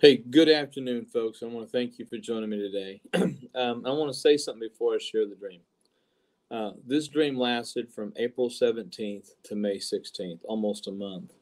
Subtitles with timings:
[0.00, 1.42] Hey, good afternoon, folks.
[1.42, 3.02] I want to thank you for joining me today.
[3.54, 5.60] um, I want to say something before I share the dream.
[6.50, 11.32] Uh, this dream lasted from April 17th to May 16th, almost a month,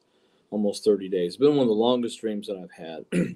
[0.51, 1.33] almost 30 days.
[1.33, 3.05] It's been one of the longest dreams that I've had.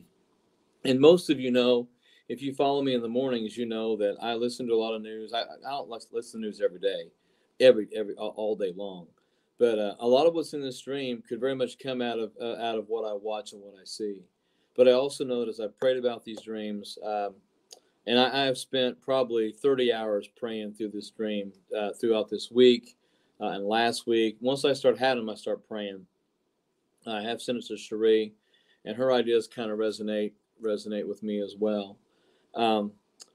[0.86, 1.88] and most of you know,
[2.30, 4.96] if you follow me in the mornings, you know that I listen to a lot
[4.96, 5.34] of news.
[5.34, 7.12] I, I don't listen to news every day,
[7.60, 9.08] every every all day long.
[9.60, 12.32] But uh, a lot of what's in this dream could very much come out of
[12.42, 14.22] uh, out of what I watch and what I see.
[14.76, 17.36] But I also know that as I prayed about these dreams, um,
[18.08, 22.96] and I, have spent probably 30 hours praying through this dream uh, throughout this week
[23.40, 24.38] uh, and last week.
[24.42, 26.06] Once I start having them, I start praying.
[27.08, 28.34] I have sent it to Cherie,
[28.86, 31.98] and her ideas kind of resonate resonate with me as well.
[32.56, 32.92] Um,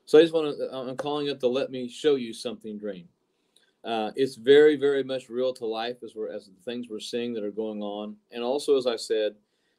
[0.06, 3.08] so I just want to, I'm calling it the Let Me Show You Something dream.
[3.84, 7.32] Uh, it's very, very much real to life as we're as the things we're seeing
[7.34, 9.34] that are going on, and also as I said,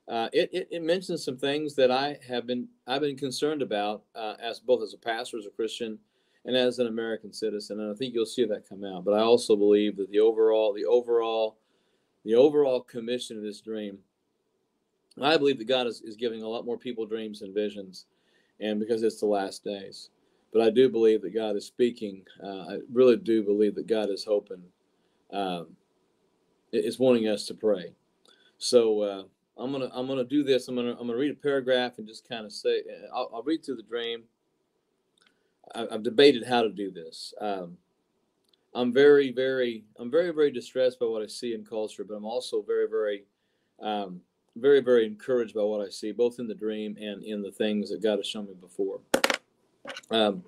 [0.08, 4.04] uh, it, it, it, mentions some things that I have been I've been concerned about
[4.16, 6.00] uh, as both as a pastor, as a Christian,
[6.46, 7.80] and as an American citizen.
[7.80, 9.06] And I think you'll see that come out.
[9.06, 11.58] But I also believe that the overall the overall
[12.26, 14.00] the overall commission of this dream,
[15.22, 18.06] I believe that God is, is giving a lot more people dreams and visions,
[18.60, 20.10] and because it's the last days.
[20.52, 22.24] But I do believe that God is speaking.
[22.44, 24.64] Uh, I really do believe that God is hoping,
[25.32, 25.68] um,
[26.72, 27.94] is wanting us to pray.
[28.58, 29.24] So uh,
[29.58, 30.68] I'm gonna I'm gonna do this.
[30.68, 32.84] I'm gonna I'm gonna read a paragraph and just kind of say
[33.14, 34.24] I'll, I'll, read through the dream.
[35.76, 37.34] I, have debated how to do this.
[37.40, 37.78] Um,
[38.74, 42.26] I'm very very I'm very very distressed by what I see in culture, but I'm
[42.26, 43.24] also very very
[43.82, 44.22] um,
[44.56, 47.90] very very encouraged by what I see, both in the dream and in the things
[47.90, 49.00] that God has shown me before.
[50.12, 50.44] Um,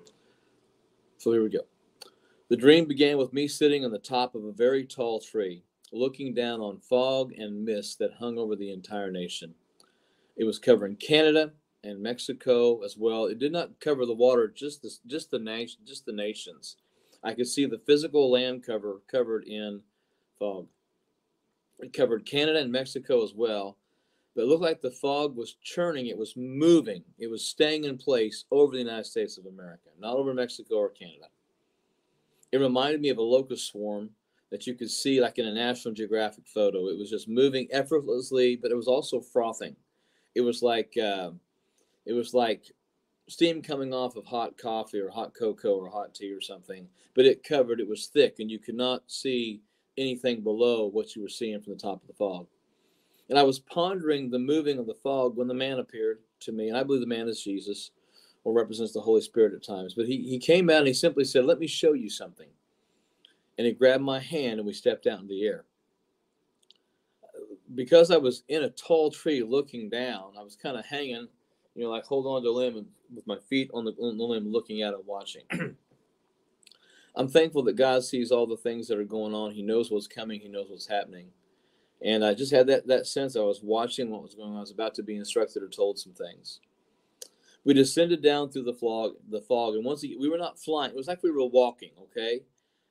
[1.18, 1.60] so here we go.
[2.48, 6.34] The dream began with me sitting on the top of a very tall tree looking
[6.34, 9.54] down on fog and mist that hung over the entire nation.
[10.36, 11.52] It was covering Canada
[11.84, 13.26] and Mexico as well.
[13.26, 16.76] It did not cover the water, just the, just the nation, just the nations.
[17.24, 19.80] I could see the physical land cover covered in
[20.38, 20.66] fog.
[21.78, 23.76] It covered Canada and Mexico as well,
[24.34, 26.06] but it looked like the fog was churning.
[26.06, 27.02] It was moving.
[27.18, 30.90] It was staying in place over the United States of America, not over Mexico or
[30.90, 31.26] Canada.
[32.50, 34.10] It reminded me of a locust swarm
[34.50, 36.88] that you could see like in a National Geographic photo.
[36.88, 39.74] It was just moving effortlessly, but it was also frothing.
[40.34, 41.30] It was like uh,
[42.04, 42.64] it was like
[43.28, 46.86] steam coming off of hot coffee or hot cocoa or hot tea or something.
[47.14, 47.80] But it covered.
[47.80, 49.60] It was thick, and you could not see
[49.98, 52.46] anything below what you were seeing from the top of the fog.
[53.28, 56.68] And I was pondering the moving of the fog when the man appeared to me,
[56.68, 57.90] and I believe the man is Jesus,
[58.44, 59.94] or represents the Holy Spirit at times.
[59.94, 62.48] But he, he came out and he simply said, Let me show you something
[63.58, 65.64] and he grabbed my hand and we stepped out in the air.
[67.74, 71.28] Because I was in a tall tree looking down, I was kind of hanging,
[71.74, 74.24] you know, like hold on to the limb with my feet on the, on the
[74.24, 75.42] limb looking at it, watching.
[77.14, 79.52] I'm thankful that God sees all the things that are going on.
[79.52, 81.28] He knows what's coming, He knows what's happening.
[82.04, 84.56] And I just had that, that sense I was watching what was going on.
[84.56, 86.60] I was about to be instructed or told some things.
[87.64, 90.90] We descended down through the fog, the fog, and once again, we were not flying,
[90.90, 92.40] it was like we were walking, okay?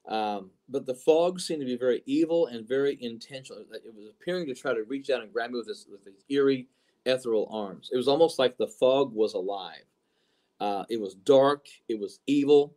[0.07, 3.61] Um, but the fog seemed to be very evil and very intentional.
[3.61, 6.23] It was appearing to try to reach out and grab me with, this, with these
[6.29, 6.69] eerie,
[7.05, 7.89] ethereal arms.
[7.91, 9.83] It was almost like the fog was alive.
[10.59, 12.75] Uh, it was dark, it was evil,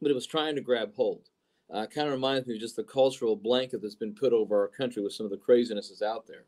[0.00, 1.28] but it was trying to grab hold.
[1.70, 4.68] Uh, kind of reminds me of just the cultural blanket that's been put over our
[4.68, 6.44] country with some of the craziness that's out there.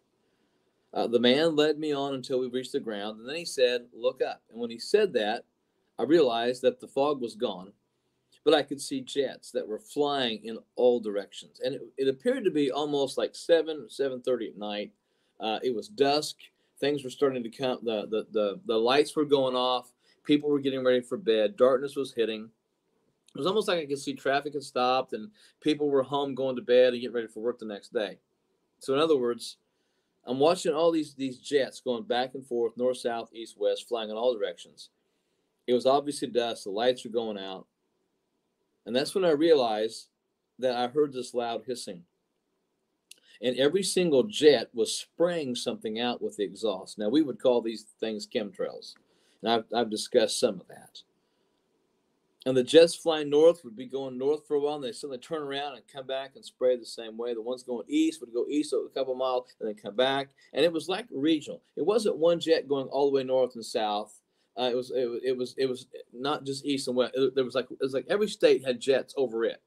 [0.94, 3.86] Uh, the man led me on until we reached the ground, and then he said,
[3.92, 4.42] Look up.
[4.50, 5.44] And when he said that,
[5.98, 7.72] I realized that the fog was gone
[8.44, 12.44] but I could see jets that were flying in all directions, and it, it appeared
[12.44, 14.92] to be almost like seven, seven thirty at night.
[15.38, 16.36] Uh, it was dusk.
[16.80, 17.78] Things were starting to come.
[17.82, 19.92] The, the the the lights were going off.
[20.24, 21.56] People were getting ready for bed.
[21.56, 22.48] Darkness was hitting.
[23.34, 25.30] It was almost like I could see traffic had stopped, and
[25.60, 28.18] people were home going to bed and getting ready for work the next day.
[28.80, 29.58] So, in other words,
[30.24, 34.10] I'm watching all these these jets going back and forth, north, south, east, west, flying
[34.10, 34.90] in all directions.
[35.66, 36.64] It was obviously dusk.
[36.64, 37.66] The lights were going out.
[38.86, 40.08] And that's when I realized
[40.58, 42.02] that I heard this loud hissing.
[43.42, 46.98] And every single jet was spraying something out with the exhaust.
[46.98, 48.94] Now, we would call these things chemtrails.
[49.42, 51.00] And I've, I've discussed some of that.
[52.46, 55.18] And the jets flying north would be going north for a while, and they suddenly
[55.18, 57.34] turn around and come back and spray the same way.
[57.34, 60.30] The ones going east would go east a couple miles and then come back.
[60.54, 61.62] And it was like regional.
[61.76, 64.18] It wasn't one jet going all the way north and south.
[64.58, 67.12] Uh, it was it, it was it was not just east and west.
[67.14, 69.62] It, there was like it was like every state had jets over it,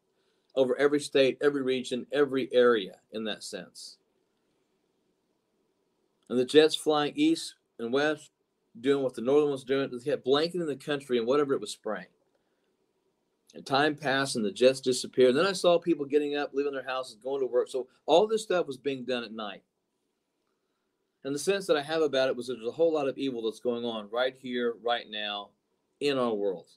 [0.55, 3.97] over every state, every region, every area in that sense.
[6.29, 8.31] And the jets flying east and west,
[8.79, 11.71] doing what the northern ones doing, they kept blanketing the country and whatever it was
[11.71, 12.07] spraying.
[13.53, 15.29] And time passed and the jets disappeared.
[15.29, 17.69] And then I saw people getting up, leaving their houses, going to work.
[17.69, 19.61] So all this stuff was being done at night.
[21.23, 23.43] And the sense that I have about it was there's a whole lot of evil
[23.43, 25.49] that's going on right here, right now,
[25.99, 26.69] in our world.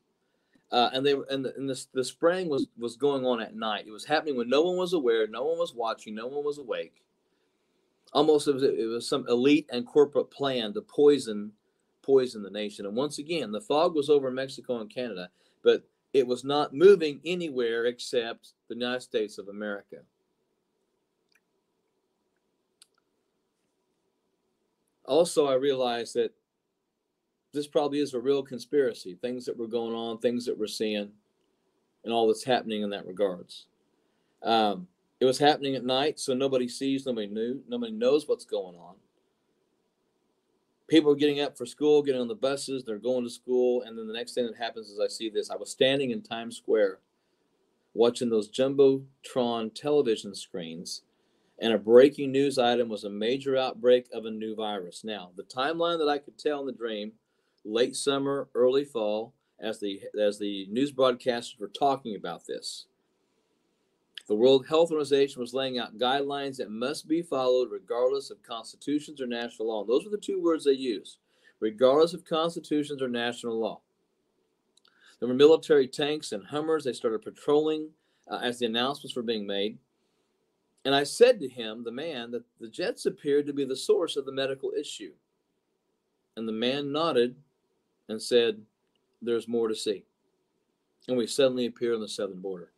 [0.72, 3.86] Uh, and they and, the, and the, the spraying was was going on at night.
[3.86, 6.58] It was happening when no one was aware, no one was watching, no one was
[6.58, 7.02] awake.
[8.12, 11.52] Almost it was, it was some elite and corporate plan to poison
[12.02, 12.86] poison the nation.
[12.86, 15.28] And once again, the fog was over Mexico and Canada,
[15.62, 19.98] but it was not moving anywhere except the United States of America.
[25.04, 26.32] Also, I realized that
[27.56, 31.10] this probably is a real conspiracy, things that were going on, things that we're seeing,
[32.04, 33.66] and all that's happening in that regards.
[34.42, 34.86] Um,
[35.18, 38.94] it was happening at night, so nobody sees, nobody knew, nobody knows what's going on
[40.88, 43.98] people are getting up for school, getting on the buses, they're going to school, and
[43.98, 45.50] then the next thing that happens is I see this.
[45.50, 46.98] I was standing in Times Square
[47.94, 51.02] watching those jumbotron television screens,
[51.58, 55.02] and a breaking news item was a major outbreak of a new virus.
[55.04, 57.12] Now, the timeline that I could tell in the dream,
[57.66, 62.86] late summer, early fall, as the as the news broadcasters were talking about this.
[64.28, 69.20] The World Health Organization was laying out guidelines that must be followed regardless of constitutions
[69.20, 69.82] or national law.
[69.82, 71.18] And those were the two words they used
[71.60, 73.80] regardless of constitutions or national law.
[75.18, 76.84] There were military tanks and Hummers.
[76.84, 77.88] They started patrolling
[78.30, 79.78] uh, as the announcements were being made.
[80.84, 84.16] And I said to him, the man, that the jets appeared to be the source
[84.16, 85.12] of the medical issue.
[86.36, 87.34] And the man nodded
[88.08, 88.60] and said,
[89.22, 90.04] There's more to see.
[91.08, 92.70] And we suddenly appear on the southern border.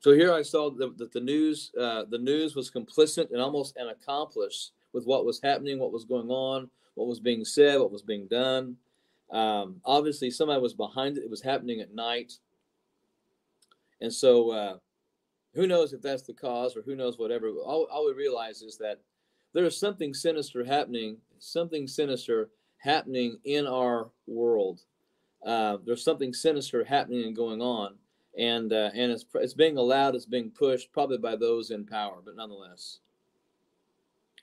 [0.00, 3.88] So here I saw that the, news, uh, the news was complicit and almost an
[3.88, 8.02] accomplice with what was happening, what was going on, what was being said, what was
[8.02, 8.76] being done.
[9.30, 11.24] Um, obviously, somebody was behind it.
[11.24, 12.34] It was happening at night,
[14.00, 14.76] and so uh,
[15.54, 17.48] who knows if that's the cause or who knows whatever.
[17.48, 19.00] All, all we realize is that
[19.52, 24.80] there is something sinister happening, something sinister happening in our world.
[25.44, 27.94] Uh, there's something sinister happening and going on
[28.36, 32.18] and uh, and it's it's being allowed, it's being pushed probably by those in power,
[32.24, 33.00] but nonetheless.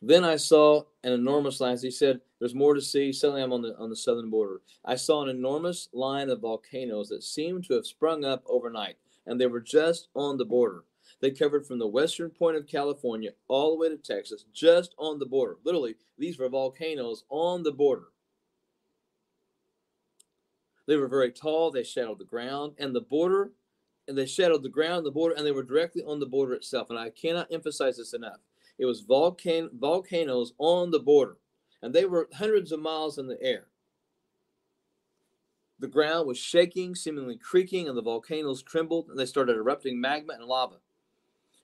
[0.01, 1.73] Then I saw an enormous line.
[1.73, 4.61] As he said, "There's more to see." Suddenly, I'm on the on the southern border.
[4.83, 9.39] I saw an enormous line of volcanoes that seemed to have sprung up overnight, and
[9.39, 10.83] they were just on the border.
[11.19, 15.19] They covered from the western point of California all the way to Texas, just on
[15.19, 15.57] the border.
[15.63, 18.07] Literally, these were volcanoes on the border.
[20.87, 21.71] They were very tall.
[21.71, 23.51] They shadowed the ground, and the border
[24.07, 26.89] and they shadowed the ground, the border, and they were directly on the border itself.
[26.89, 28.39] And I cannot emphasize this enough.
[28.77, 31.37] It was volcan- volcanoes on the border,
[31.81, 33.67] and they were hundreds of miles in the air.
[35.79, 40.33] The ground was shaking, seemingly creaking, and the volcanoes trembled, and they started erupting magma
[40.33, 40.77] and lava.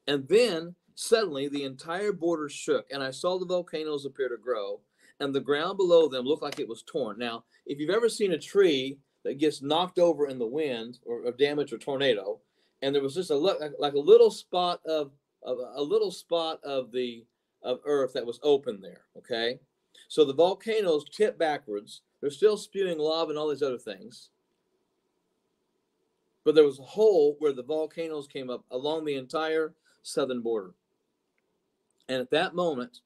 [0.07, 4.81] And then suddenly the entire border shook, and I saw the volcanoes appear to grow,
[5.19, 7.17] and the ground below them looked like it was torn.
[7.17, 11.21] Now, if you've ever seen a tree that gets knocked over in the wind or,
[11.25, 12.39] or damage or tornado,
[12.81, 15.11] and there was just a look like a little spot of,
[15.43, 17.25] of a little spot of the
[17.61, 19.01] of earth that was open there.
[19.17, 19.59] Okay,
[20.07, 22.01] so the volcanoes tip backwards.
[22.21, 24.29] They're still spewing lava and all these other things.
[26.43, 29.73] But there was a hole where the volcanoes came up along the entire
[30.03, 30.73] southern border.
[32.07, 33.01] And at that moment,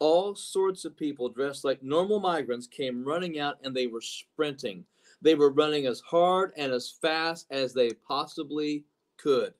[0.00, 4.84] all sorts of people dressed like normal migrants came running out and they were sprinting.
[5.24, 8.84] They were running as hard and as fast as they possibly
[9.16, 9.54] could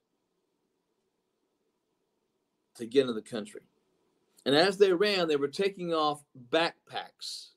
[2.77, 3.63] to get into the country.
[4.45, 7.53] And as they ran, they were taking off backpacks.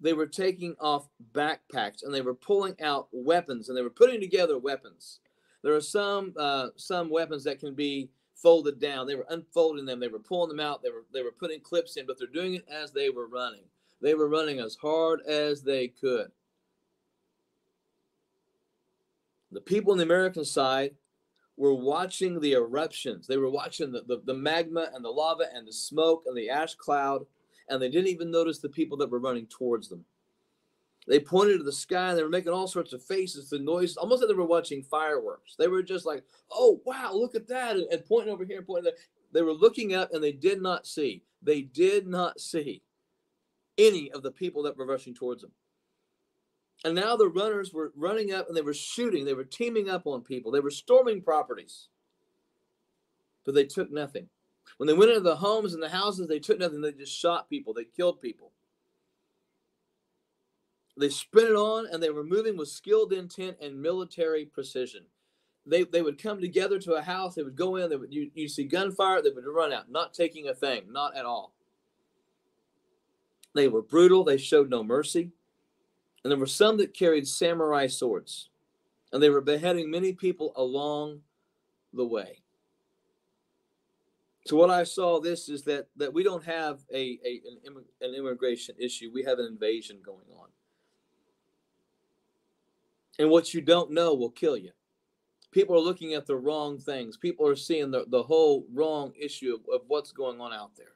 [0.00, 4.20] They were taking off backpacks and they were pulling out weapons and they were putting
[4.20, 5.20] together weapons.
[5.62, 9.06] There are some uh, some weapons that can be folded down.
[9.06, 10.00] They were unfolding them.
[10.00, 10.82] They were pulling them out.
[10.82, 13.62] They were they were putting clips in, but they're doing it as they were running.
[14.00, 16.32] They were running as hard as they could.
[19.52, 20.94] The people on the American side
[21.56, 23.26] were watching the eruptions.
[23.26, 26.48] They were watching the, the, the, magma and the lava and the smoke and the
[26.48, 27.26] ash cloud,
[27.68, 30.04] and they didn't even notice the people that were running towards them.
[31.06, 33.96] They pointed to the sky and they were making all sorts of faces and noises,
[33.96, 35.56] almost like they were watching fireworks.
[35.58, 38.66] They were just like, oh, wow, look at that, and, and pointing over here and
[38.66, 39.00] pointing there.
[39.32, 41.24] They were looking up and they did not see.
[41.42, 42.82] They did not see
[43.78, 45.52] any of the people that were rushing towards them.
[46.84, 49.24] And now the runners were running up and they were shooting.
[49.24, 50.50] They were teaming up on people.
[50.50, 51.88] They were storming properties.
[53.44, 54.28] But they took nothing.
[54.78, 56.80] When they went into the homes and the houses, they took nothing.
[56.80, 57.74] They just shot people.
[57.74, 58.52] They killed people.
[60.96, 65.04] They sprinted on and they were moving with skilled intent and military precision.
[65.66, 67.34] They, they would come together to a house.
[67.34, 67.90] They would go in.
[67.90, 69.20] They would you, you see gunfire.
[69.20, 71.54] They would run out, not taking a thing, not at all.
[73.54, 74.24] They were brutal.
[74.24, 75.30] They showed no mercy.
[76.22, 78.50] And there were some that carried samurai swords,
[79.12, 81.20] and they were beheading many people along
[81.92, 82.42] the way.
[84.46, 88.14] So what I saw this is that that we don't have a, a an, an
[88.14, 89.10] immigration issue.
[89.12, 90.48] We have an invasion going on.
[93.18, 94.72] And what you don't know will kill you.
[95.52, 97.16] People are looking at the wrong things.
[97.16, 100.94] People are seeing the, the whole wrong issue of, of what's going on out there.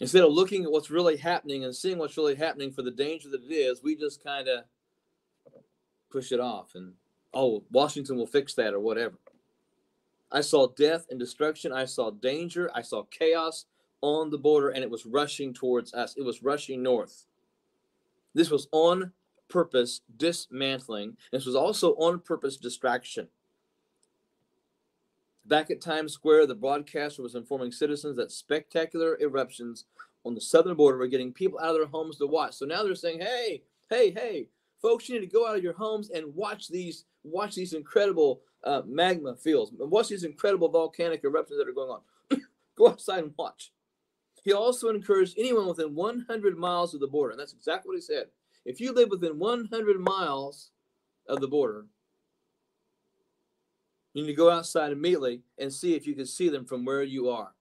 [0.00, 3.28] Instead of looking at what's really happening and seeing what's really happening for the danger
[3.28, 4.64] that it is, we just kind of
[6.10, 6.92] push it off and,
[7.34, 9.16] oh, Washington will fix that or whatever.
[10.30, 11.72] I saw death and destruction.
[11.72, 12.70] I saw danger.
[12.74, 13.64] I saw chaos
[14.00, 16.14] on the border, and it was rushing towards us.
[16.16, 17.26] It was rushing north.
[18.34, 19.12] This was on
[19.48, 21.16] purpose dismantling.
[21.32, 23.28] This was also on purpose distraction.
[25.48, 29.86] Back at Times Square, the broadcaster was informing citizens that spectacular eruptions
[30.26, 32.54] on the southern border were getting people out of their homes to watch.
[32.54, 34.48] So now they're saying, "Hey, hey, hey,
[34.82, 38.42] folks, you need to go out of your homes and watch these watch these incredible
[38.64, 42.42] uh, magma fields, watch these incredible volcanic eruptions that are going on.
[42.76, 43.72] go outside and watch."
[44.44, 48.02] He also encouraged anyone within 100 miles of the border, and that's exactly what he
[48.02, 48.26] said.
[48.66, 50.72] If you live within 100 miles
[51.26, 51.86] of the border,
[54.18, 57.04] you need to go outside immediately and see if you can see them from where
[57.04, 57.52] you are.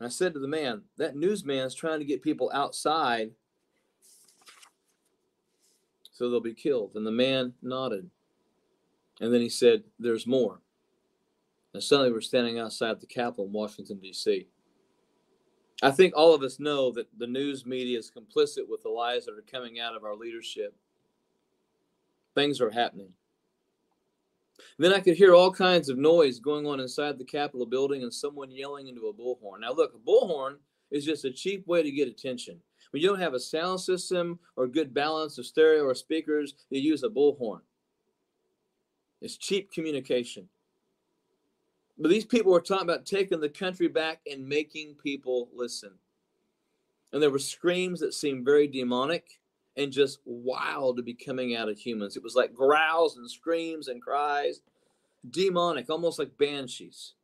[0.00, 3.30] I said to the man, that newsman is trying to get people outside
[6.12, 6.92] so they'll be killed.
[6.94, 8.08] And the man nodded.
[9.20, 10.60] And then he said, There's more.
[11.74, 14.46] And suddenly we're standing outside the Capitol in Washington, D.C.
[15.82, 19.26] I think all of us know that the news media is complicit with the lies
[19.26, 20.74] that are coming out of our leadership.
[22.34, 23.12] Things are happening.
[24.78, 28.12] Then I could hear all kinds of noise going on inside the Capitol building and
[28.12, 29.60] someone yelling into a bullhorn.
[29.60, 30.56] Now, look, a bullhorn
[30.90, 32.60] is just a cheap way to get attention.
[32.90, 36.80] When you don't have a sound system or good balance of stereo or speakers, you
[36.80, 37.60] use a bullhorn.
[39.20, 40.48] It's cheap communication.
[41.98, 45.92] But these people were talking about taking the country back and making people listen.
[47.12, 49.40] And there were screams that seemed very demonic
[49.76, 52.16] and just wild to be coming out of humans.
[52.16, 54.60] It was like growls and screams and cries,
[55.28, 57.14] demonic, almost like banshees.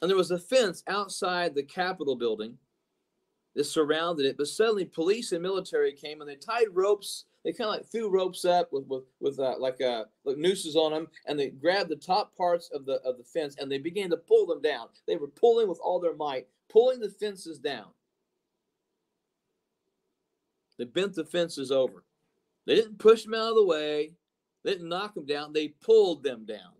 [0.00, 2.56] And there was a fence outside the Capitol building
[3.54, 7.24] that surrounded it, but suddenly police and military came and they tied ropes.
[7.44, 10.76] They kind of like threw ropes up with with, with uh, like uh, like nooses
[10.76, 13.78] on them, and they grabbed the top parts of the of the fence and they
[13.78, 14.88] began to pull them down.
[15.06, 17.86] They were pulling with all their might, pulling the fences down.
[20.80, 22.04] They bent the fences over.
[22.64, 24.14] They didn't push them out of the way.
[24.64, 25.52] They didn't knock them down.
[25.52, 26.72] They pulled them down.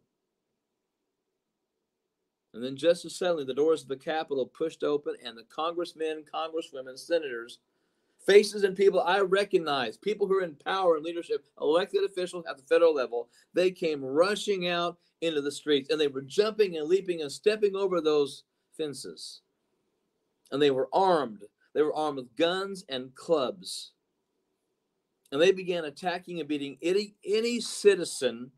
[2.54, 6.25] And then just as suddenly, the doors of the Capitol pushed open, and the congressmen,
[6.35, 7.59] congresswomen, senators,
[8.25, 12.57] faces and people I recognize, people who are in power and leadership, elected officials at
[12.57, 16.88] the federal level, they came rushing out into the streets and they were jumping and
[16.88, 18.45] leaping and stepping over those
[18.78, 19.42] fences.
[20.52, 23.92] And they were armed they were armed with guns and clubs.
[25.32, 28.50] And they began attacking and beating any, any citizen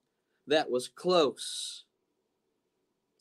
[0.46, 1.84] that was close.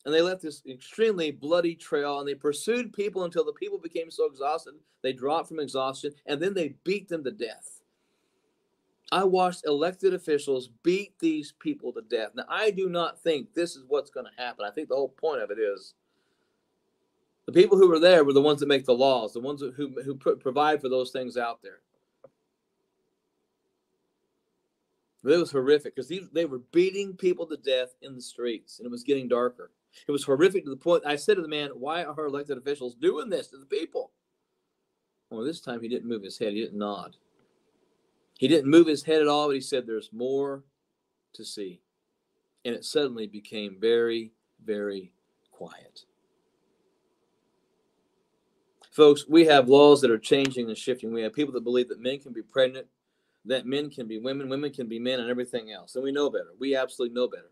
[0.04, 4.10] And they left this extremely bloody trail and they pursued people until the people became
[4.10, 7.80] so exhausted they dropped from exhaustion and then they beat them to death.
[9.10, 12.30] I watched elected officials beat these people to death.
[12.34, 14.64] Now, I do not think this is what's going to happen.
[14.64, 15.94] I think the whole point of it is
[17.52, 19.94] the people who were there were the ones that make the laws, the ones who,
[20.02, 21.80] who provide for those things out there.
[25.22, 28.86] But it was horrific because they were beating people to death in the streets and
[28.86, 29.70] it was getting darker.
[30.08, 32.58] It was horrific to the point I said to the man, Why are our elected
[32.58, 34.10] officials doing this to the people?
[35.30, 37.16] Well, this time he didn't move his head, he didn't nod.
[38.38, 40.64] He didn't move his head at all, but he said, There's more
[41.34, 41.80] to see.
[42.64, 44.32] And it suddenly became very,
[44.64, 45.12] very
[45.50, 46.04] quiet.
[48.92, 51.14] Folks, we have laws that are changing and shifting.
[51.14, 52.86] We have people that believe that men can be pregnant,
[53.46, 55.94] that men can be women, women can be men, and everything else.
[55.94, 56.50] And we know better.
[56.58, 57.50] We absolutely know better.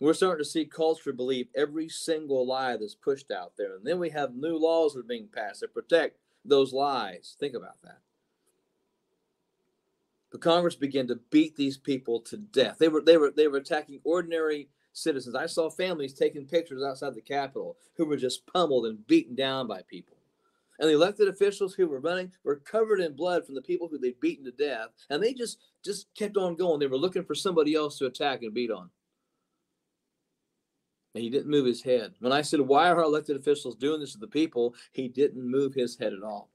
[0.00, 3.74] We're starting to see culture believe every single lie that's pushed out there.
[3.74, 7.36] And then we have new laws that are being passed that protect those lies.
[7.40, 7.98] Think about that.
[10.30, 12.76] But Congress began to beat these people to death.
[12.78, 15.34] They were they were they were attacking ordinary citizens.
[15.34, 19.66] I saw families taking pictures outside the Capitol who were just pummeled and beaten down
[19.66, 20.16] by people.
[20.78, 23.98] And the elected officials who were running were covered in blood from the people who
[23.98, 24.88] they'd beaten to death.
[25.10, 26.80] And they just just kept on going.
[26.80, 28.90] They were looking for somebody else to attack and beat on.
[31.14, 32.14] And he didn't move his head.
[32.18, 34.74] When I said, Why are our elected officials doing this to the people?
[34.92, 36.50] He didn't move his head at all.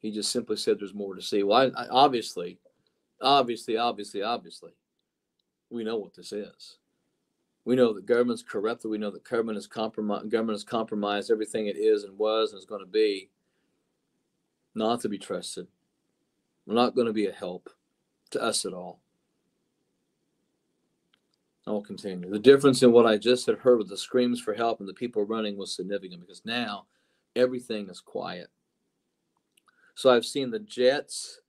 [0.00, 1.42] He just simply said there's more to see.
[1.42, 2.58] Well, I, I, obviously,
[3.20, 4.72] obviously, obviously, obviously,
[5.70, 6.76] we know what this is.
[7.66, 8.92] We know that government's corrupted.
[8.92, 10.30] We know that government is compromised.
[10.30, 13.28] Government has compromised everything it is and was and is going to be.
[14.76, 15.66] Not to be trusted.
[16.64, 17.68] We're not going to be a help
[18.30, 19.00] to us at all.
[21.66, 22.30] I will continue.
[22.30, 24.94] The difference in what I just had heard with the screams for help and the
[24.94, 26.86] people running was significant because now
[27.34, 28.48] everything is quiet.
[29.96, 31.40] So I've seen the jets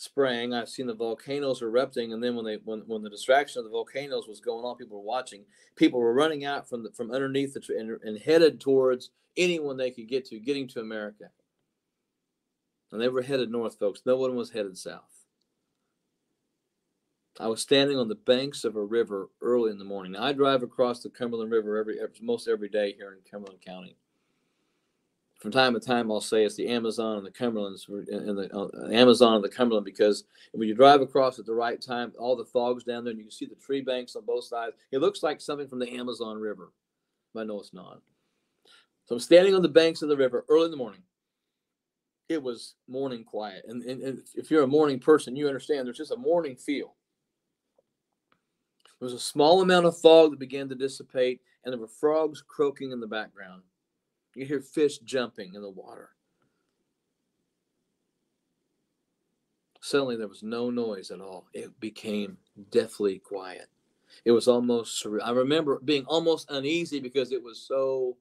[0.00, 3.64] spraying, I've seen the volcanoes erupting, and then when they when, when the distraction of
[3.64, 5.44] the volcanoes was going on, people were watching.
[5.76, 9.90] People were running out from the, from underneath the and, and headed towards anyone they
[9.90, 11.30] could get to, getting to America.
[12.90, 14.00] And they were headed north, folks.
[14.06, 15.26] No one was headed south.
[17.38, 20.12] I was standing on the banks of a river early in the morning.
[20.12, 23.60] Now, I drive across the Cumberland River every, every most every day here in Cumberland
[23.60, 23.96] County
[25.40, 28.88] from time to time I'll say it's the Amazon and the Cumberlands and the uh,
[28.92, 32.44] Amazon and the Cumberland because when you drive across at the right time, all the
[32.44, 34.76] fog's down there and you can see the tree banks on both sides.
[34.92, 36.72] It looks like something from the Amazon River,
[37.34, 38.02] but know it's not.
[39.06, 41.02] So I'm standing on the banks of the river early in the morning.
[42.28, 45.96] It was morning quiet, and, and, and if you're a morning person, you understand there's
[45.96, 46.94] just a morning feel.
[49.00, 52.40] There was a small amount of fog that began to dissipate, and there were frogs
[52.46, 53.62] croaking in the background.
[54.34, 56.10] You hear fish jumping in the water.
[59.80, 61.46] Suddenly, there was no noise at all.
[61.52, 62.36] It became
[62.70, 63.68] deathly quiet.
[64.24, 65.22] It was almost surreal.
[65.24, 68.16] I remember being almost uneasy because it was so,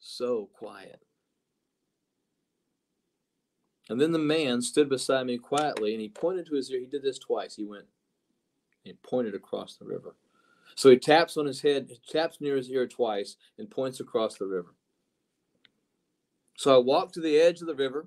[0.00, 1.00] so quiet.
[3.88, 6.80] And then the man stood beside me quietly and he pointed to his ear.
[6.80, 7.54] He did this twice.
[7.54, 7.84] He went,
[8.86, 10.16] and pointed across the river.
[10.74, 14.36] So he taps on his head, he taps near his ear twice, and points across
[14.36, 14.74] the river.
[16.56, 18.06] So I walked to the edge of the river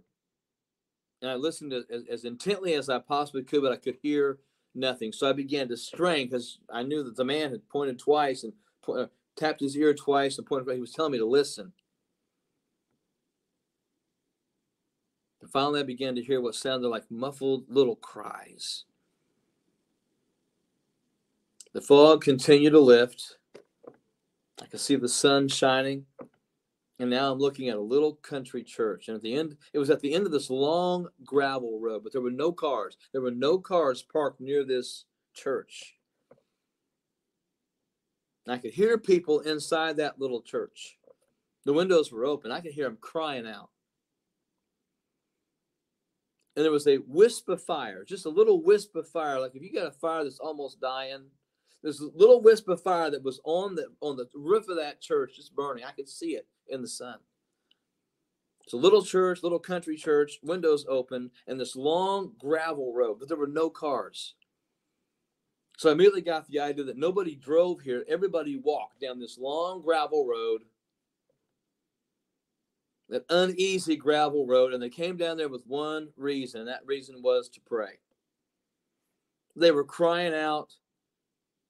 [1.22, 4.40] and I listened to, as, as intently as I possibly could, but I could hear
[4.76, 5.12] nothing.
[5.12, 8.54] So I began to strain because I knew that the man had pointed twice and
[8.84, 10.74] po- uh, tapped his ear twice and pointed.
[10.74, 11.74] He was telling me to listen.
[15.42, 18.86] And finally, I began to hear what sounded like muffled little cries.
[21.74, 23.38] The fog continued to lift.
[24.62, 26.06] I could see the sun shining
[27.00, 29.08] and now I'm looking at a little country church.
[29.08, 32.12] And at the end, it was at the end of this long gravel road, but
[32.12, 32.98] there were no cars.
[33.12, 35.96] There were no cars parked near this church.
[38.46, 40.98] And I could hear people inside that little church.
[41.66, 42.52] The windows were open.
[42.52, 43.70] I could hear them crying out.
[46.56, 49.40] And there was a wisp of fire, just a little wisp of fire.
[49.40, 51.26] Like if you got a fire that's almost dying,
[51.84, 55.36] a little wisp of fire that was on the on the roof of that church
[55.36, 55.84] just burning.
[55.84, 57.18] I could see it in the sun.
[58.64, 63.30] It's a little church, little country church, windows open, and this long gravel road, but
[63.30, 64.36] there were no cars.
[65.78, 68.04] So I immediately got the idea that nobody drove here.
[68.10, 70.64] Everybody walked down this long gravel road,
[73.08, 76.62] that uneasy gravel road, and they came down there with one reason.
[76.62, 78.00] And that reason was to pray.
[79.56, 80.74] They were crying out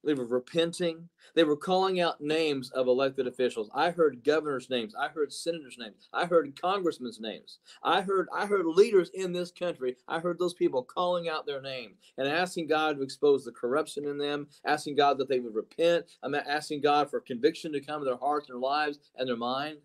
[0.03, 1.09] they were repenting.
[1.35, 3.69] They were calling out names of elected officials.
[3.73, 4.95] I heard governors' names.
[4.95, 6.07] I heard senators' names.
[6.13, 7.59] I heard congressmen's names.
[7.83, 9.97] I heard I heard leaders in this country.
[10.07, 14.05] I heard those people calling out their names and asking God to expose the corruption
[14.05, 16.05] in them, asking God that they would repent.
[16.23, 19.77] I'm asking God for conviction to come to their hearts their lives and their mind.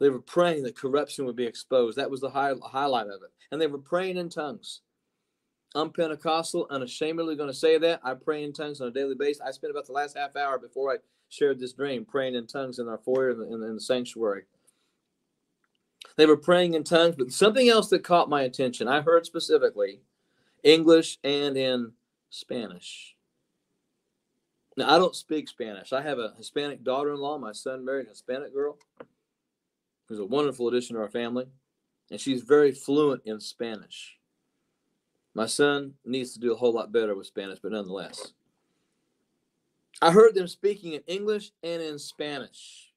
[0.00, 1.96] They were praying that corruption would be exposed.
[1.96, 3.30] That was the high, highlight of it.
[3.52, 4.80] And they were praying in tongues.
[5.74, 8.00] I'm Pentecostal, unashamedly going to say that.
[8.04, 9.40] I pray in tongues on a daily basis.
[9.40, 10.96] I spent about the last half hour before I
[11.30, 14.42] shared this dream praying in tongues in our foyer in the, in the sanctuary.
[16.16, 20.00] They were praying in tongues, but something else that caught my attention, I heard specifically
[20.62, 21.92] English and in
[22.28, 23.16] Spanish.
[24.76, 25.92] Now, I don't speak Spanish.
[25.92, 27.38] I have a Hispanic daughter in law.
[27.38, 28.78] My son married a Hispanic girl
[30.06, 31.46] who's a wonderful addition to our family,
[32.10, 34.18] and she's very fluent in Spanish.
[35.34, 38.32] My son needs to do a whole lot better with Spanish, but nonetheless.
[40.00, 42.92] I heard them speaking in English and in Spanish.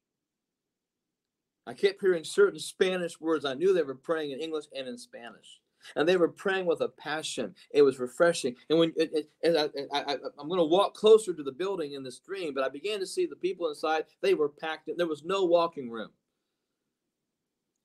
[1.67, 3.45] I kept hearing certain Spanish words.
[3.45, 5.61] I knew they were praying in English and in Spanish.
[5.95, 7.53] And they were praying with a passion.
[7.71, 8.55] It was refreshing.
[8.69, 9.55] And when it, it,
[9.93, 12.69] I, I, I'm going to walk closer to the building in this dream, but I
[12.69, 14.05] began to see the people inside.
[14.21, 14.89] They were packed.
[14.97, 16.09] There was no walking room.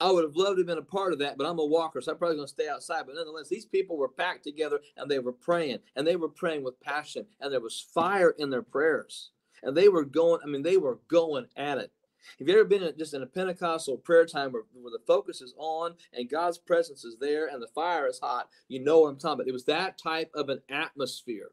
[0.00, 2.00] I would have loved to have been a part of that, but I'm a walker,
[2.00, 3.04] so I'm probably going to stay outside.
[3.06, 6.64] But nonetheless, these people were packed together and they were praying, and they were praying
[6.64, 9.30] with passion, and there was fire in their prayers.
[9.62, 11.92] And they were going, I mean, they were going at it.
[12.38, 15.40] Have you ever been in, just in a Pentecostal prayer time where, where the focus
[15.40, 18.48] is on and God's presence is there and the fire is hot?
[18.68, 19.48] You know what I'm talking about.
[19.48, 21.50] It was that type of an atmosphere.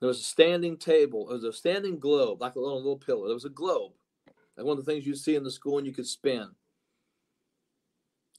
[0.00, 1.26] There was a standing table.
[1.26, 3.26] There was a standing globe, like a little, little pillow.
[3.26, 3.92] There was a globe,
[4.56, 6.50] like one of the things you see in the school and you could spin.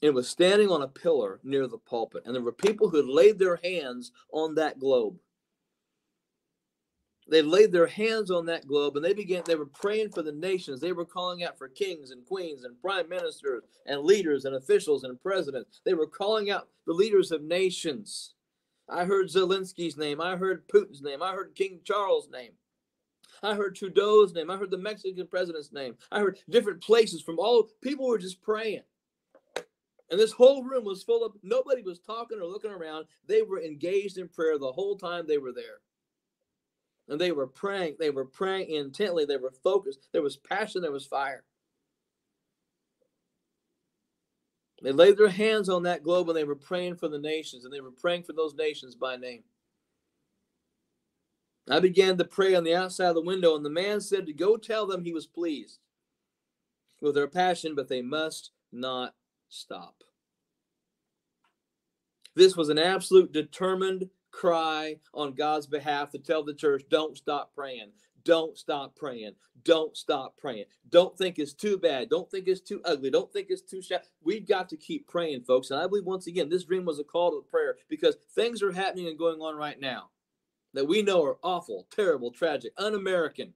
[0.00, 3.06] It was standing on a pillar near the pulpit, and there were people who had
[3.06, 5.18] laid their hands on that globe.
[7.30, 10.32] They laid their hands on that globe and they began, they were praying for the
[10.32, 10.80] nations.
[10.80, 15.04] They were calling out for kings and queens and prime ministers and leaders and officials
[15.04, 15.80] and presidents.
[15.84, 18.34] They were calling out the leaders of nations.
[18.90, 20.20] I heard Zelensky's name.
[20.20, 21.22] I heard Putin's name.
[21.22, 22.52] I heard King Charles' name.
[23.42, 24.50] I heard Trudeau's name.
[24.50, 25.94] I heard the Mexican president's name.
[26.10, 28.82] I heard different places from all people were just praying.
[30.10, 33.06] And this whole room was full of nobody was talking or looking around.
[33.26, 35.78] They were engaged in prayer the whole time they were there.
[37.08, 37.96] And they were praying.
[37.98, 39.24] They were praying intently.
[39.24, 40.08] They were focused.
[40.12, 40.82] There was passion.
[40.82, 41.44] There was fire.
[44.82, 47.72] They laid their hands on that globe and they were praying for the nations, and
[47.72, 49.44] they were praying for those nations by name.
[51.68, 54.32] I began to pray on the outside of the window, and the man said to
[54.32, 55.78] go tell them he was pleased
[57.00, 59.14] with their passion, but they must not
[59.48, 60.02] stop.
[62.34, 67.54] This was an absolute determined cry on God's behalf to tell the church, don't stop
[67.54, 67.90] praying.
[68.24, 69.32] Don't stop praying.
[69.64, 70.64] Don't stop praying.
[70.88, 72.08] Don't think it's too bad.
[72.08, 73.10] Don't think it's too ugly.
[73.10, 74.02] Don't think it's too shallow.
[74.22, 75.70] We've got to keep praying, folks.
[75.70, 78.72] And I believe once again, this dream was a call to prayer because things are
[78.72, 80.10] happening and going on right now
[80.74, 83.52] that we know are awful, terrible, tragic, un American,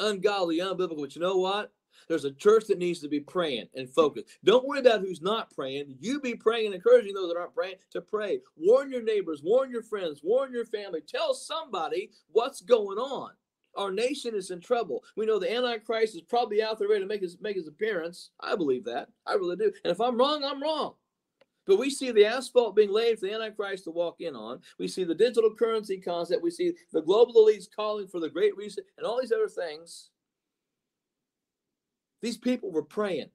[0.00, 1.00] ungodly, unbiblical.
[1.00, 1.72] But you know what?
[2.08, 4.26] There's a church that needs to be praying and focused.
[4.44, 5.96] Don't worry about who's not praying.
[6.00, 8.40] You be praying and encouraging those that aren't praying to pray.
[8.56, 11.00] Warn your neighbors, warn your friends, warn your family.
[11.00, 13.30] Tell somebody what's going on.
[13.76, 15.02] Our nation is in trouble.
[15.16, 18.30] We know the Antichrist is probably out there ready to make his make his appearance.
[18.40, 19.08] I believe that.
[19.26, 19.72] I really do.
[19.84, 20.94] And if I'm wrong, I'm wrong.
[21.66, 24.60] But we see the asphalt being laid for the Antichrist to walk in on.
[24.78, 26.42] We see the digital currency concept.
[26.42, 30.10] We see the global elites calling for the Great Reset and all these other things.
[32.20, 33.30] These people were praying.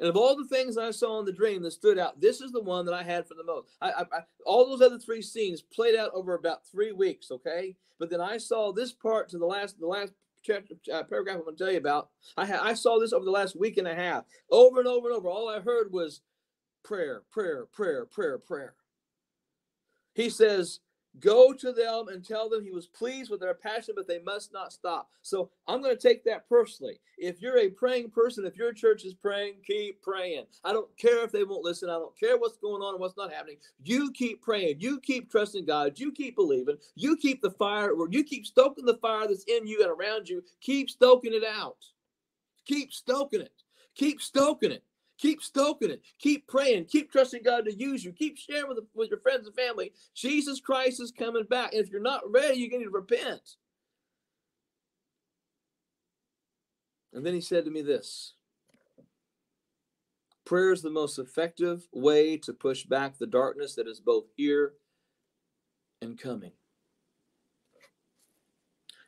[0.00, 2.52] And of all the things I saw in the dream that stood out, this is
[2.52, 3.68] the one that I had for the most.
[3.80, 7.76] I, I, I, all those other three scenes played out over about three weeks, okay?
[7.98, 11.44] But then I saw this part to the last, the last chapter, uh, paragraph I'm
[11.44, 12.10] going to tell you about.
[12.36, 15.08] I ha- I saw this over the last week and a half, over and over
[15.08, 15.28] and over.
[15.28, 16.20] All I heard was
[16.82, 18.74] prayer, prayer, prayer, prayer, prayer.
[20.14, 20.80] He says,
[21.20, 24.52] Go to them and tell them he was pleased with their passion, but they must
[24.52, 25.10] not stop.
[25.22, 26.98] So I'm going to take that personally.
[27.18, 30.46] If you're a praying person, if your church is praying, keep praying.
[30.64, 31.88] I don't care if they won't listen.
[31.88, 33.58] I don't care what's going on and what's not happening.
[33.84, 34.80] You keep praying.
[34.80, 35.98] You keep trusting God.
[36.00, 36.78] You keep believing.
[36.96, 40.28] You keep the fire, or you keep stoking the fire that's in you and around
[40.28, 40.42] you.
[40.60, 41.76] Keep stoking it out.
[42.66, 43.52] Keep stoking it.
[43.94, 44.82] Keep stoking it.
[45.18, 46.02] Keep stoking it.
[46.18, 46.86] Keep praying.
[46.86, 48.12] Keep trusting God to use you.
[48.12, 49.92] Keep sharing with, with your friends and family.
[50.14, 51.72] Jesus Christ is coming back.
[51.72, 53.56] And if you're not ready, you're going to repent.
[57.12, 58.34] And then he said to me this
[60.44, 64.72] Prayer is the most effective way to push back the darkness that is both here
[66.02, 66.52] and coming.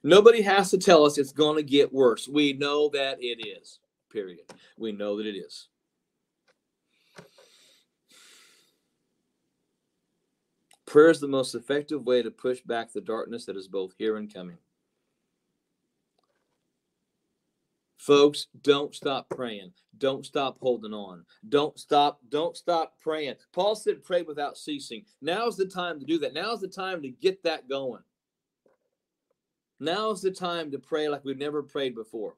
[0.03, 2.29] Nobody has to tell us it's going to get worse.
[2.29, 4.53] We know that it is, period.
[4.79, 5.69] We know that it is.
[10.87, 14.17] Prayer is the most effective way to push back the darkness that is both here
[14.17, 14.59] and coming.
[17.99, 19.73] Folks, don't stop praying.
[19.99, 21.25] Don't stop holding on.
[21.49, 23.35] Don't stop, don't stop praying.
[23.53, 25.05] Paul said pray without ceasing.
[25.21, 26.33] Now's the time to do that.
[26.33, 28.03] Now's the time to get that going.
[29.81, 32.37] Now's the time to pray like we've never prayed before.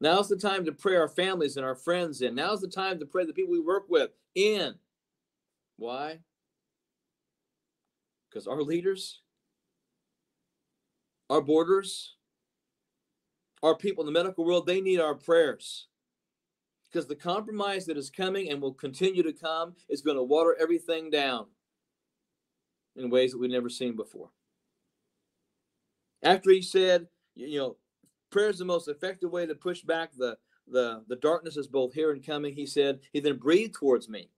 [0.00, 2.34] Now's the time to pray our families and our friends in.
[2.34, 4.74] Now's the time to pray the people we work with in.
[5.76, 6.18] Why?
[8.28, 9.22] Because our leaders,
[11.30, 12.14] our borders,
[13.62, 15.86] our people in the medical world, they need our prayers.
[16.90, 20.56] Because the compromise that is coming and will continue to come is going to water
[20.60, 21.46] everything down
[22.96, 24.30] in ways that we've never seen before.
[26.22, 27.76] After he said, you know,
[28.30, 30.36] prayer is the most effective way to push back the
[30.70, 32.54] the the darkness is both here and coming.
[32.54, 34.30] He said, he then breathed towards me.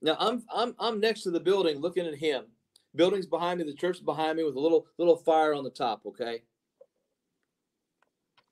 [0.00, 2.44] Now I'm I'm I'm next to the building looking at him.
[2.98, 6.02] Building's behind me, the church behind me with a little little fire on the top,
[6.04, 6.42] okay?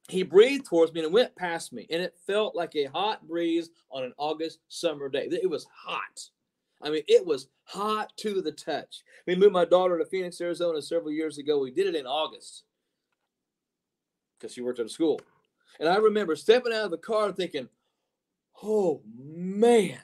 [0.09, 3.71] He breathed towards me and went past me, and it felt like a hot breeze
[3.91, 5.29] on an August summer day.
[5.31, 6.31] It was hot.
[6.81, 9.03] I mean, it was hot to the touch.
[9.27, 11.59] We moved my daughter to Phoenix, Arizona several years ago.
[11.59, 12.63] We did it in August
[14.39, 15.21] because she worked at a school.
[15.81, 17.69] And I remember stepping out of the car thinking,
[18.63, 19.99] oh man,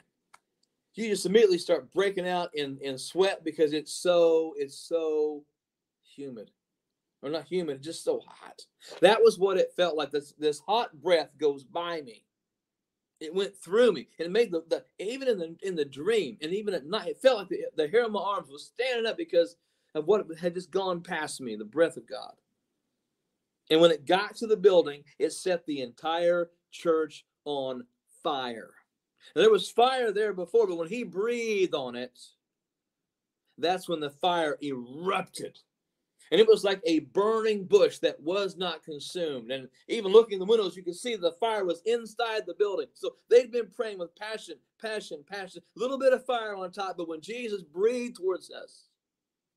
[0.95, 5.43] you just immediately start breaking out in, in sweat because it's so, it's so
[6.03, 6.51] humid.
[7.21, 8.59] Or not humid, just so hot.
[8.99, 10.11] That was what it felt like.
[10.11, 12.25] This this hot breath goes by me.
[13.21, 14.09] It went through me.
[14.19, 17.07] And it made the, the even in the in the dream and even at night,
[17.07, 19.55] it felt like the, the hair on my arms was standing up because
[19.95, 22.33] of what had just gone past me, the breath of God.
[23.69, 27.85] And when it got to the building, it set the entire church on
[28.21, 28.71] fire.
[29.35, 32.17] There was fire there before, but when he breathed on it,
[33.57, 35.59] that's when the fire erupted.
[36.31, 39.51] And it was like a burning bush that was not consumed.
[39.51, 42.87] And even looking in the windows, you could see the fire was inside the building.
[42.93, 46.97] So they'd been praying with passion, passion, passion, a little bit of fire on top.
[46.97, 48.87] But when Jesus breathed towards us,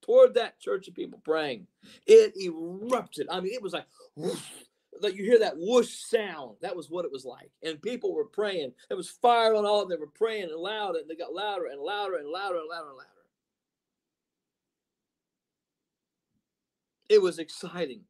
[0.07, 1.67] toward that church of people praying.
[2.07, 3.27] It erupted.
[3.31, 4.41] I mean, it was like, whoosh,
[5.03, 6.57] like you hear that whoosh sound.
[6.61, 7.51] That was what it was like.
[7.63, 8.73] And people were praying.
[8.89, 9.99] There was fire on all of them.
[9.99, 12.89] They were praying and loud, and they got louder and louder and louder and louder
[12.89, 13.11] and louder.
[17.09, 18.03] It was exciting.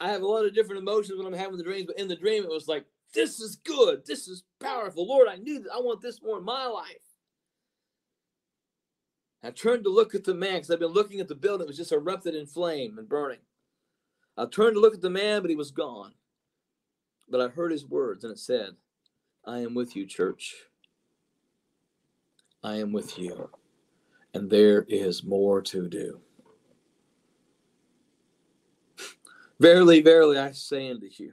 [0.00, 2.16] I have a lot of different emotions when I'm having the dreams, but in the
[2.16, 4.04] dream, it was like, this is good.
[4.06, 5.06] This is powerful.
[5.06, 5.72] Lord, I need that.
[5.72, 6.86] I want this more in my life.
[9.44, 11.66] I turned to look at the man because I've been looking at the building.
[11.66, 13.40] It was just erupted in flame and burning.
[14.36, 16.12] I turned to look at the man, but he was gone.
[17.28, 18.70] But I heard his words, and it said,
[19.44, 20.54] I am with you, church.
[22.62, 23.50] I am with you.
[24.34, 26.20] And there is more to do.
[29.60, 31.32] verily, verily, I say unto you.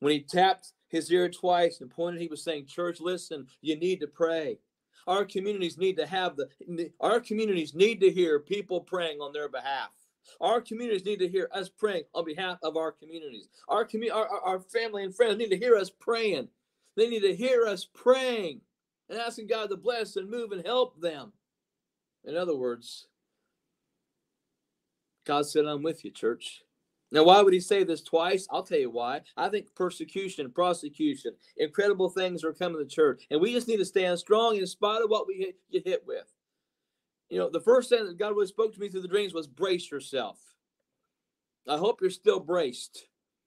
[0.00, 4.00] When he tapped his ear twice and pointed, he was saying, Church, listen, you need
[4.00, 4.58] to pray.
[5.06, 9.48] Our communities need to have the, our communities need to hear people praying on their
[9.48, 9.90] behalf.
[10.40, 13.48] Our communities need to hear us praying on behalf of our communities.
[13.68, 16.48] Our, commu- our, our family and friends need to hear us praying.
[16.96, 18.60] They need to hear us praying
[19.08, 21.32] and asking God to bless and move and help them.
[22.24, 23.08] In other words,
[25.26, 26.62] God said, I'm with you, church.
[27.10, 28.46] Now, why would he say this twice?
[28.50, 29.20] I'll tell you why.
[29.36, 33.84] I think persecution, prosecution, incredible things are coming to church, and we just need to
[33.84, 36.33] stand strong in spite of what we get hit with.
[37.30, 39.46] You know, the first thing that God really spoke to me through the dreams was
[39.46, 40.38] brace yourself.
[41.68, 43.06] I hope you're still braced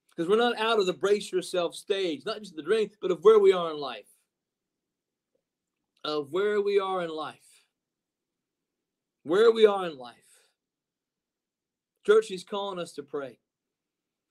[0.09, 3.23] because we're not out of the brace yourself stage, not just the dream, but of
[3.23, 4.07] where we are in life.
[6.03, 7.35] Of where we are in life.
[9.23, 10.15] Where we are in life.
[12.05, 13.37] Church, He's calling us to pray.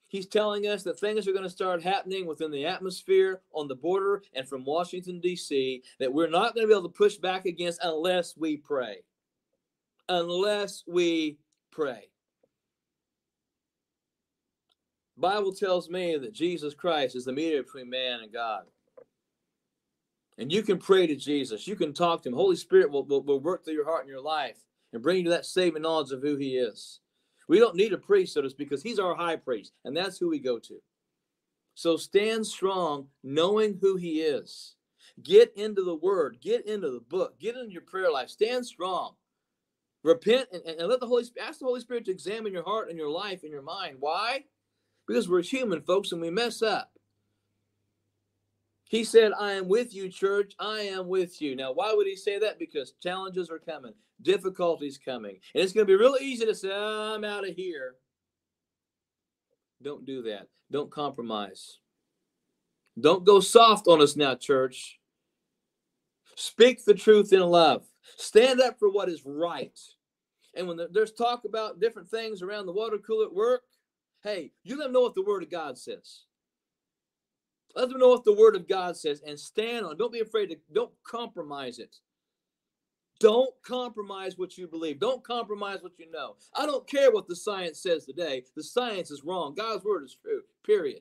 [0.09, 3.74] He's telling us that things are going to start happening within the atmosphere on the
[3.74, 7.44] border and from Washington, D.C., that we're not going to be able to push back
[7.44, 8.98] against unless we pray.
[10.09, 11.38] Unless we
[11.73, 12.09] pray.
[15.19, 18.64] Bible tells me that Jesus Christ is the mediator between man and God.
[20.38, 21.66] And you can pray to Jesus.
[21.66, 22.35] You can talk to him.
[22.35, 24.59] Holy Spirit will, will, will work through your heart and your life
[24.92, 27.01] and bring you to that saving knowledge of who he is.
[27.49, 30.19] We don't need a priest, so to speak, because he's our high priest, and that's
[30.19, 30.83] who we go to.
[31.75, 34.75] So stand strong, knowing who he is.
[35.23, 38.29] Get into the word, get into the book, get into your prayer life.
[38.29, 39.14] Stand strong.
[40.07, 42.90] Repent and, and let the Holy Spirit ask the Holy Spirit to examine your heart
[42.90, 43.97] and your life and your mind.
[43.99, 44.45] Why?
[45.05, 46.92] Because we're human, folks, and we mess up.
[48.85, 50.55] He said, I am with you, church.
[50.61, 51.57] I am with you.
[51.57, 52.57] Now, why would he say that?
[52.57, 55.40] Because challenges are coming, difficulties coming.
[55.55, 57.97] And it's going to be real easy to say, I'm out of here.
[59.83, 60.47] Don't do that.
[60.71, 61.79] Don't compromise.
[62.99, 65.01] Don't go soft on us now, church.
[66.37, 67.85] Speak the truth in love.
[68.16, 69.77] Stand up for what is right.
[70.57, 73.62] And when there's talk about different things around the water cooler at work,
[74.25, 76.23] hey, you let them know what the Word of God says.
[77.77, 79.99] Let them know what the word of God says and stand on.
[79.99, 81.97] Don't be afraid to don't compromise it.
[83.21, 84.99] Don't compromise what you believe.
[84.99, 86.37] Don't compromise what you know.
[86.55, 88.45] I don't care what the science says today.
[88.57, 89.55] The science is wrong.
[89.55, 90.42] God's word is true.
[90.64, 91.01] Period.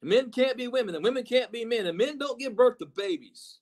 [0.00, 2.86] Men can't be women, and women can't be men, and men don't give birth to
[2.86, 3.58] babies.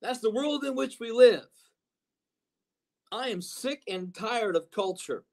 [0.00, 1.46] That's the world in which we live.
[3.12, 5.24] I am sick and tired of culture.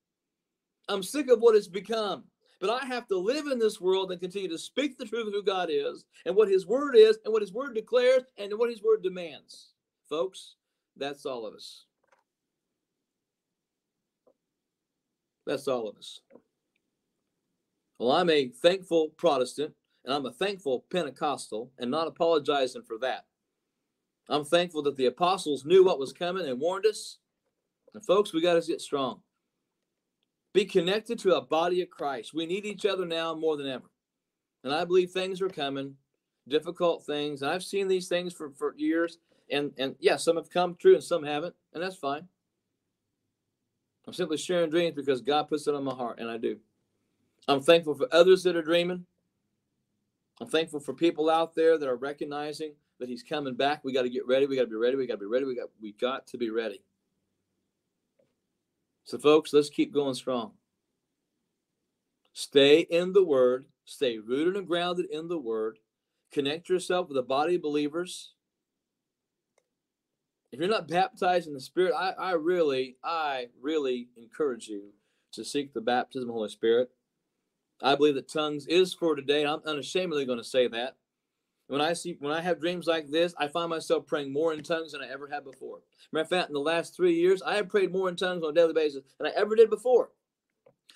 [0.89, 2.25] I'm sick of what it's become.
[2.59, 5.33] But I have to live in this world and continue to speak the truth of
[5.33, 8.69] who God is and what His Word is and what His Word declares and what
[8.69, 9.69] His Word demands.
[10.09, 10.55] Folks,
[10.97, 11.85] that's all of us.
[15.45, 16.19] That's all of us.
[17.97, 23.25] Well, I'm a thankful Protestant and I'm a thankful Pentecostal and not apologizing for that.
[24.27, 27.19] I'm thankful that the apostles knew what was coming and warned us.
[27.93, 29.21] And folks, we got to get strong.
[30.53, 32.33] Be connected to a body of Christ.
[32.33, 33.89] We need each other now more than ever.
[34.63, 35.95] And I believe things are coming,
[36.47, 37.41] difficult things.
[37.41, 39.19] And I've seen these things for, for years.
[39.51, 41.55] And, and yeah, some have come true and some haven't.
[41.73, 42.27] And that's fine.
[44.09, 46.57] I'm simply sharing dreams because God puts it on my heart, and I do.
[47.47, 49.05] I'm thankful for others that are dreaming.
[50.41, 53.83] I'm thankful for people out there that are recognizing that He's coming back.
[53.83, 54.47] We got to get ready.
[54.47, 54.95] We got to be ready.
[54.95, 55.45] We got to be ready.
[55.45, 56.81] We got we got to be ready.
[59.09, 60.51] So, folks, let's keep going strong.
[62.31, 65.79] Stay in the Word, stay rooted and grounded in the Word.
[66.31, 68.33] Connect yourself with a body of believers.
[70.51, 74.93] If you're not baptized in the Spirit, I, I really, I really encourage you
[75.31, 76.91] to seek the baptism of the Holy Spirit.
[77.81, 79.43] I believe that tongues is for today.
[79.43, 80.97] I'm unashamedly going to say that.
[81.69, 84.63] When I see when I have dreams like this, I find myself praying more in
[84.63, 85.81] tongues than I ever had before.
[86.11, 88.49] Matter of fact, in the last three years, I have prayed more in tongues on
[88.49, 90.09] a daily basis than I ever did before.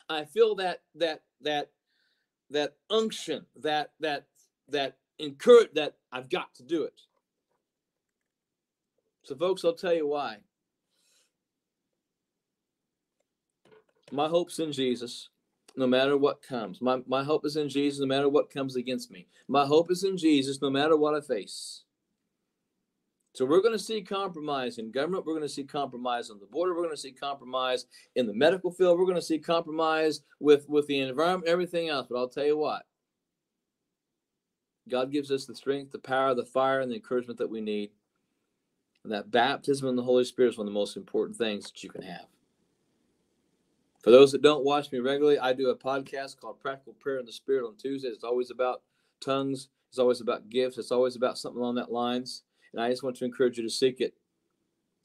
[0.10, 1.70] I feel that that that
[2.50, 4.26] that unction, that that
[4.70, 7.02] that encourage that I've got to do it.
[9.26, 10.38] So, folks, I'll tell you why.
[14.12, 15.30] My hope's in Jesus
[15.76, 16.82] no matter what comes.
[16.82, 19.28] My, my hope is in Jesus no matter what comes against me.
[19.48, 21.84] My hope is in Jesus no matter what I face.
[23.34, 25.26] So we're going to see compromise in government.
[25.26, 26.76] We're going to see compromise on the border.
[26.76, 29.00] We're going to see compromise in the medical field.
[29.00, 32.06] We're going to see compromise with, with the environment, everything else.
[32.08, 32.84] But I'll tell you what,
[34.88, 37.90] God gives us the strength, the power, the fire, and the encouragement that we need.
[39.04, 41.84] And that baptism in the Holy Spirit is one of the most important things that
[41.84, 42.28] you can have.
[44.04, 47.26] For those that don't watch me regularly, I do a podcast called Practical Prayer in
[47.26, 48.12] the Spirit on Tuesdays.
[48.14, 48.82] It's always about
[49.22, 49.70] tongues.
[49.90, 50.78] It's always about gifts.
[50.78, 52.44] It's always about something along that lines.
[52.74, 54.14] And I just want to encourage you to seek it.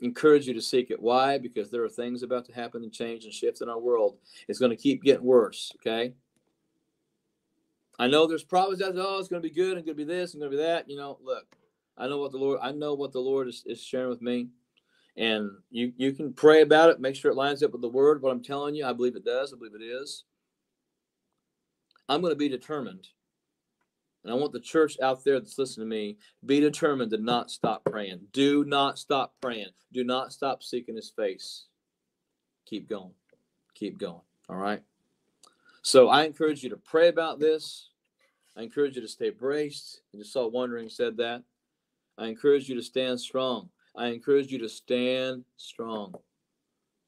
[0.00, 1.00] Encourage you to seek it.
[1.00, 1.38] Why?
[1.38, 4.16] Because there are things about to happen and change and shift in our world.
[4.48, 5.70] It's going to keep getting worse.
[5.76, 6.14] Okay.
[8.00, 8.94] I know there's problems that.
[8.96, 10.62] Oh, it's going to be good and going to be this and going to be
[10.62, 10.90] that.
[10.90, 11.46] You know, look,
[11.96, 12.58] I know what the Lord.
[12.62, 14.48] I know what the Lord is, is sharing with me
[15.18, 18.22] and you you can pray about it make sure it lines up with the word
[18.22, 18.87] what i'm telling you.
[18.87, 20.24] I believe it does i believe it is.
[22.09, 23.09] I'm going to be determined.
[24.24, 27.50] And i want the church out there that's listening to me be determined to not
[27.50, 28.20] stop praying.
[28.33, 29.70] Do not stop praying.
[29.92, 31.66] Do not stop seeking his face.
[32.64, 33.12] Keep going.
[33.74, 34.20] Keep going.
[34.48, 34.83] All right?
[35.83, 37.90] So i encourage you to pray about this.
[38.57, 40.00] I encourage you to stay braced.
[40.14, 41.42] I just saw wondering said that.
[42.16, 46.14] I encourage you to stand strong I encourage you to stand strong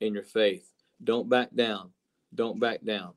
[0.00, 0.68] in your faith.
[1.04, 1.90] Don't back down.
[2.34, 3.12] Don't back down.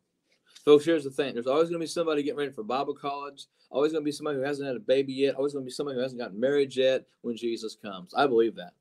[0.63, 3.47] Folks, here's the thing there's always going to be somebody getting ready for Bible college,
[3.69, 5.73] always going to be somebody who hasn't had a baby yet, always going to be
[5.73, 8.13] somebody who hasn't gotten married yet when Jesus comes.
[8.13, 8.73] I believe that.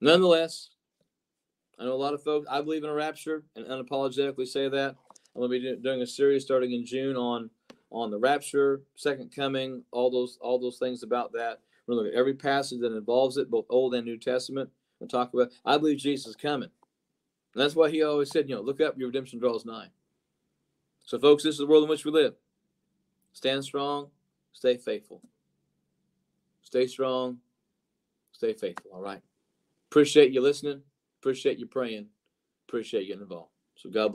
[0.00, 0.70] Nonetheless,
[1.78, 4.96] I know a lot of folks, I believe in a rapture and unapologetically say that.
[5.34, 7.48] I'm going to be doing a series starting in June on
[7.90, 11.60] on the rapture, second coming, all those all those things about that.
[11.86, 14.70] We're going to look at every passage that involves it, both Old and New Testament,
[15.00, 15.50] and talk about.
[15.64, 16.70] I believe Jesus is coming.
[17.54, 19.88] And that's why he always said, you know, look up, your redemption draws nigh.
[21.04, 22.34] So, folks, this is the world in which we live.
[23.32, 24.08] Stand strong,
[24.52, 25.20] stay faithful.
[26.62, 27.38] Stay strong,
[28.32, 28.92] stay faithful.
[28.94, 29.20] All right.
[29.90, 30.82] Appreciate you listening.
[31.20, 32.06] Appreciate you praying.
[32.68, 33.50] Appreciate you getting involved.
[33.76, 34.10] So, God bless.